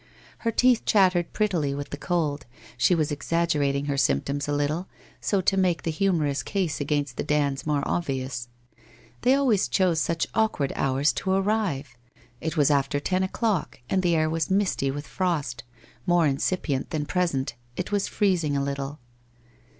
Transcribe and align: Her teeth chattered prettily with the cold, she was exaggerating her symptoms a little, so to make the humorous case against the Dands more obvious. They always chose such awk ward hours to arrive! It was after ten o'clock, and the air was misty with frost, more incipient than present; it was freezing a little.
Her 0.39 0.49
teeth 0.51 0.83
chattered 0.83 1.31
prettily 1.31 1.75
with 1.75 1.91
the 1.91 1.95
cold, 1.95 2.47
she 2.75 2.95
was 2.95 3.11
exaggerating 3.11 3.85
her 3.85 3.97
symptoms 3.97 4.47
a 4.47 4.51
little, 4.51 4.87
so 5.19 5.41
to 5.41 5.55
make 5.55 5.83
the 5.83 5.91
humorous 5.91 6.41
case 6.41 6.81
against 6.81 7.17
the 7.17 7.23
Dands 7.23 7.67
more 7.67 7.83
obvious. 7.87 8.49
They 9.21 9.35
always 9.35 9.67
chose 9.67 10.01
such 10.01 10.25
awk 10.33 10.59
ward 10.59 10.73
hours 10.75 11.13
to 11.21 11.29
arrive! 11.33 11.95
It 12.39 12.57
was 12.57 12.71
after 12.71 12.99
ten 12.99 13.21
o'clock, 13.21 13.79
and 13.91 14.01
the 14.01 14.15
air 14.15 14.27
was 14.27 14.49
misty 14.49 14.89
with 14.89 15.05
frost, 15.05 15.63
more 16.07 16.25
incipient 16.25 16.89
than 16.89 17.05
present; 17.05 17.53
it 17.75 17.91
was 17.91 18.07
freezing 18.07 18.57
a 18.57 18.63
little. 18.63 18.97